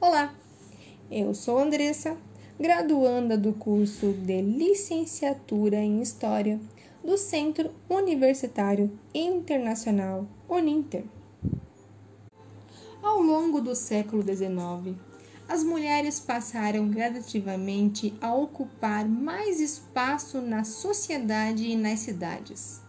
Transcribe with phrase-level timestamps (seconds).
[0.00, 0.32] Olá,
[1.10, 2.16] eu sou Andressa,
[2.56, 6.60] graduanda do curso de Licenciatura em História
[7.02, 11.02] do Centro Universitário Internacional Uninter.
[13.02, 14.96] Ao longo do século XIX,
[15.48, 22.80] as mulheres passaram gradativamente a ocupar mais espaço na sociedade e nas cidades.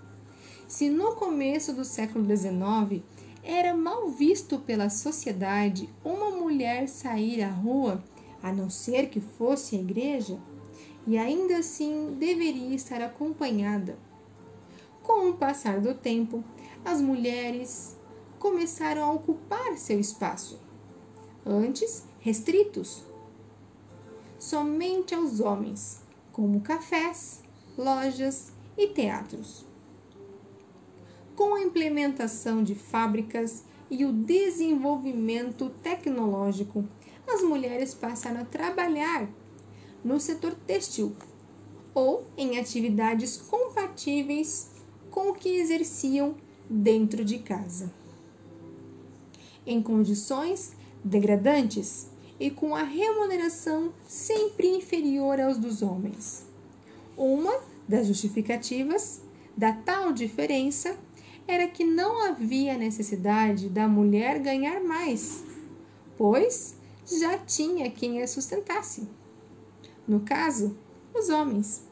[0.67, 3.01] Se no começo do século XIX
[3.43, 8.03] era mal visto pela sociedade uma mulher sair à rua,
[8.41, 10.39] a não ser que fosse à igreja,
[11.07, 13.97] e ainda assim deveria estar acompanhada.
[15.03, 16.43] Com o passar do tempo,
[16.85, 17.97] as mulheres
[18.37, 20.59] começaram a ocupar seu espaço,
[21.45, 23.03] antes restritos
[24.37, 26.01] somente aos homens,
[26.31, 27.43] como cafés,
[27.77, 29.68] lojas e teatros
[31.39, 36.85] com a implementação de fábricas e o desenvolvimento tecnológico,
[37.25, 39.25] as mulheres passaram a trabalhar
[40.03, 41.15] no setor têxtil
[41.93, 44.71] ou em atividades compatíveis
[45.09, 46.35] com o que exerciam
[46.69, 47.89] dentro de casa.
[49.65, 56.45] Em condições degradantes e com a remuneração sempre inferior aos dos homens.
[57.15, 59.21] Uma das justificativas
[59.55, 60.97] da tal diferença
[61.49, 65.43] era que não havia necessidade da mulher ganhar mais,
[66.15, 69.07] pois já tinha quem a sustentasse.
[70.07, 70.77] No caso,
[71.11, 71.83] os homens.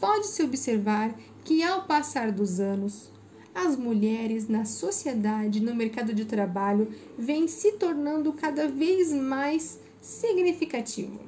[0.00, 3.12] Pode-se observar que, ao passar dos anos,
[3.54, 11.20] as mulheres na sociedade no mercado de trabalho vêm se tornando cada vez mais significativo.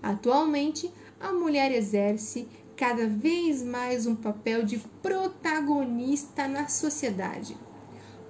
[0.00, 2.46] Atualmente, a mulher exerce
[2.80, 7.54] cada vez mais um papel de protagonista na sociedade.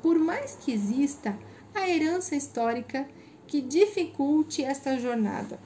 [0.03, 1.39] Por mais que exista
[1.73, 3.07] a herança histórica
[3.47, 5.61] que dificulte esta jornada,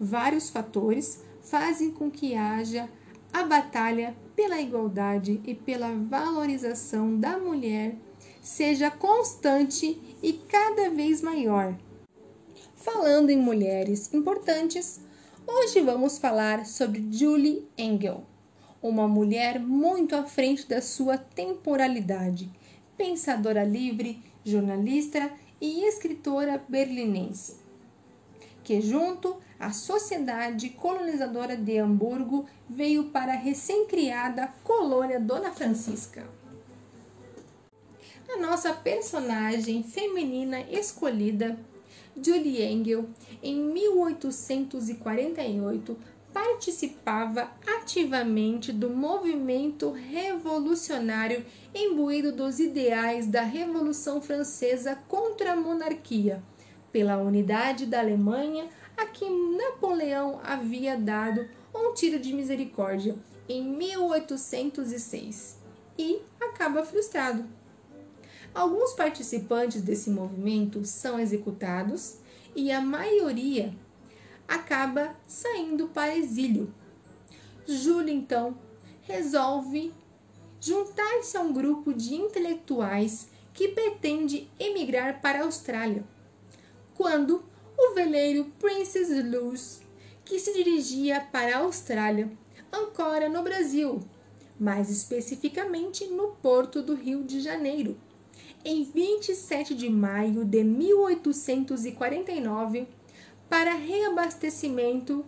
[0.00, 2.88] vários fatores fazem com que haja
[3.32, 7.94] a batalha pela igualdade e pela valorização da mulher
[8.42, 11.78] seja constante e cada vez maior.
[12.74, 14.98] Falando em mulheres importantes,
[15.52, 18.22] Hoje vamos falar sobre Julie Engel,
[18.80, 22.48] uma mulher muito à frente da sua temporalidade,
[22.96, 25.28] pensadora livre, jornalista
[25.60, 27.56] e escritora berlinense,
[28.62, 36.30] que junto à sociedade colonizadora de Hamburgo veio para a recém-criada colônia Dona Francisca.
[38.32, 41.58] A nossa personagem feminina escolhida
[42.22, 43.08] Julie Engel,
[43.42, 45.96] em 1848,
[46.32, 51.44] participava ativamente do movimento revolucionário
[51.74, 56.40] imbuído dos ideais da Revolução Francesa contra a monarquia,
[56.92, 63.16] pela unidade da Alemanha a que Napoleão havia dado um tiro de misericórdia
[63.48, 65.58] em 1806
[65.98, 67.44] e acaba frustrado.
[68.52, 72.16] Alguns participantes desse movimento são executados
[72.54, 73.72] e a maioria
[74.48, 76.74] acaba saindo para exílio.
[77.66, 78.58] Júlio então
[79.02, 79.92] resolve
[80.60, 86.04] juntar-se a um grupo de intelectuais que pretende emigrar para a Austrália.
[86.94, 87.44] Quando
[87.78, 89.80] o veleiro Princess Luz,
[90.24, 92.30] que se dirigia para a Austrália,
[92.72, 94.00] ancora no Brasil,
[94.58, 97.96] mais especificamente no porto do Rio de Janeiro
[98.64, 102.86] em 27 de maio de 1849,
[103.48, 105.24] para reabastecimento,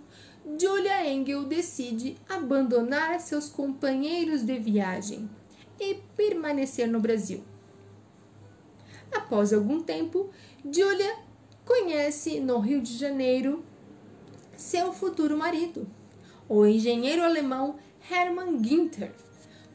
[0.59, 5.31] Julia Engel decide abandonar seus companheiros de viagem
[5.81, 7.43] e permanecer no Brasil.
[9.11, 10.31] Após algum tempo,
[10.65, 11.17] Julia
[11.65, 13.65] conhece no Rio de Janeiro
[14.57, 15.87] seu futuro marido,
[16.49, 17.77] o engenheiro alemão
[18.11, 19.13] Hermann Günther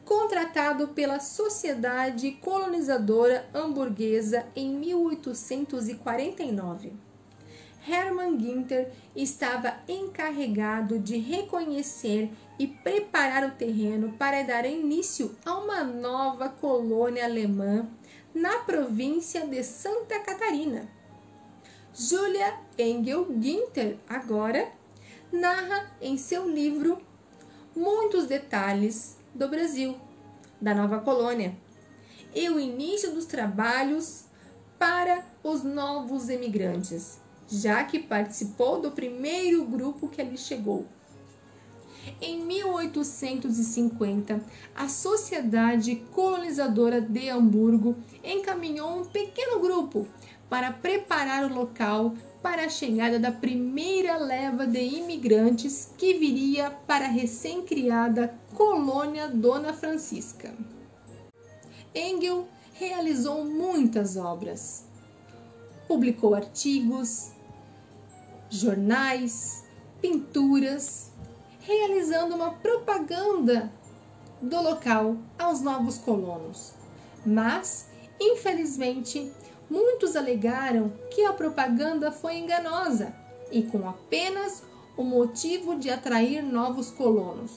[0.08, 6.94] contratado pela Sociedade Colonizadora Hamburguesa em 1849.
[7.86, 15.84] Hermann Günther estava encarregado de reconhecer e preparar o terreno para dar início a uma
[15.84, 17.86] nova colônia alemã
[18.34, 20.88] na província de Santa Catarina.
[21.94, 24.72] Julia Engel Günther agora
[25.30, 26.96] narra em seu livro
[27.76, 29.96] muitos detalhes do Brasil,
[30.60, 31.56] da nova colônia,
[32.34, 34.24] e o início dos trabalhos
[34.78, 40.86] para os novos emigrantes, já que participou do primeiro grupo que ali chegou.
[42.20, 44.40] Em 1850,
[44.74, 50.06] a Sociedade Colonizadora de Hamburgo encaminhou um pequeno grupo
[50.48, 57.06] para preparar o local para a chegada da primeira leva de imigrantes que viria para
[57.06, 60.54] a recém-criada colônia Dona Francisca.
[61.94, 64.84] Engel realizou muitas obras.
[65.88, 67.32] Publicou artigos,
[68.48, 69.64] jornais,
[70.00, 71.10] pinturas,
[71.60, 73.72] realizando uma propaganda
[74.40, 76.74] do local aos novos colonos.
[77.26, 77.88] Mas,
[78.20, 79.32] infelizmente,
[79.68, 83.14] muitos alegaram que a propaganda foi enganosa
[83.50, 84.62] e com apenas
[84.96, 87.52] o motivo de atrair novos colonos.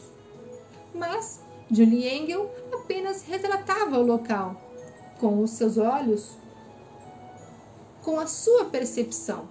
[0.94, 4.62] Mas Julie Engel apenas retratava o local
[5.20, 6.38] com os seus olhos,
[8.02, 9.48] com a sua percepção.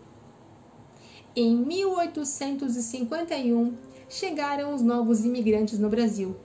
[1.35, 3.75] Em 1851
[4.09, 6.37] chegaram os novos imigrantes no Brasil,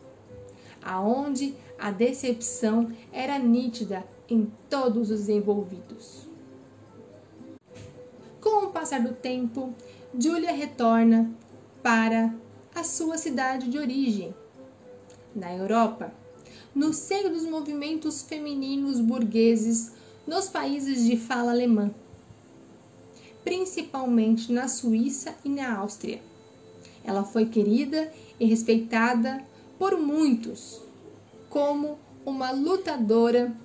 [0.83, 6.27] aonde a decepção era nítida em todos os envolvidos.
[8.41, 9.73] Com o passar do tempo,
[10.17, 11.31] Julia retorna
[11.81, 12.33] para
[12.73, 14.35] a sua cidade de origem,
[15.35, 16.13] na Europa,
[16.73, 19.93] no seio dos movimentos femininos burgueses
[20.25, 21.93] nos países de fala alemã,
[23.43, 26.21] principalmente na Suíça e na Áustria.
[27.03, 29.45] Ela foi querida e respeitada
[29.77, 30.81] por muitos
[31.49, 33.55] como uma lutadora,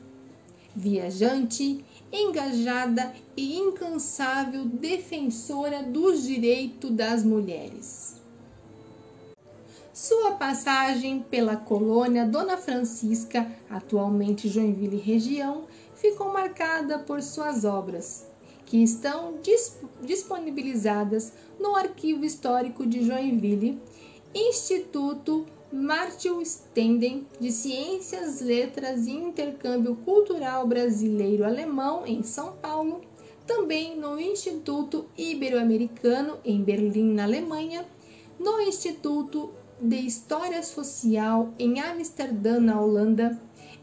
[0.80, 8.18] viajante, engajada e incansável defensora dos direitos das mulheres.
[9.92, 18.26] Sua passagem pela colônia Dona Francisca, atualmente Joinville região, ficou marcada por suas obras,
[18.64, 19.34] que estão
[20.02, 23.78] disponibilizadas no Arquivo Histórico de Joinville,
[24.34, 33.02] Instituto Martil Stenden de Ciências, Letras e Intercâmbio Cultural Brasileiro-Alemão em São Paulo,
[33.46, 37.86] também no Instituto Ibero-Americano em Berlim, na Alemanha,
[38.38, 43.40] no Instituto de História Social em Amsterdã, na Holanda,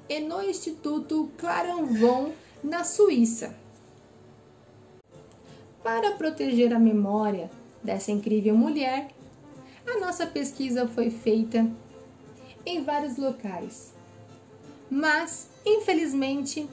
[0.10, 2.32] e no Instituto Clarenvon,
[2.64, 3.56] na Suíça.
[5.84, 7.50] Para proteger a memória
[7.82, 9.10] dessa incrível mulher,
[9.88, 11.70] a nossa pesquisa foi feita
[12.66, 13.94] em vários locais,
[14.90, 16.68] mas, infelizmente,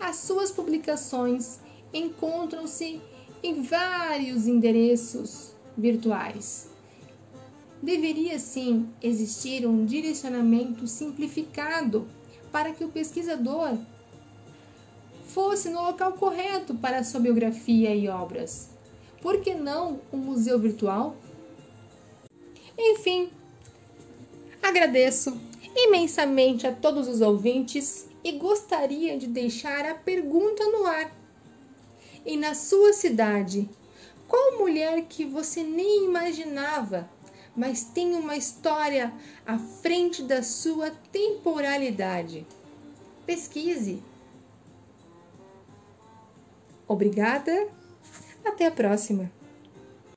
[0.00, 1.60] as suas publicações
[1.94, 3.00] encontram-se
[3.42, 6.68] em vários endereços virtuais.
[7.80, 12.06] Deveria sim existir um direcionamento simplificado
[12.50, 13.76] para que o pesquisador
[15.26, 18.70] fosse no local correto para sua biografia e obras.
[19.20, 21.16] Por que não um museu virtual?
[22.78, 23.30] Enfim,
[24.62, 25.38] agradeço
[25.74, 31.12] imensamente a todos os ouvintes e gostaria de deixar a pergunta no ar.
[32.24, 33.68] E na sua cidade,
[34.28, 37.08] qual mulher que você nem imaginava,
[37.56, 39.12] mas tem uma história
[39.44, 42.46] à frente da sua temporalidade?
[43.26, 44.02] Pesquise.
[46.86, 47.68] Obrigada.
[48.44, 49.30] Até a próxima.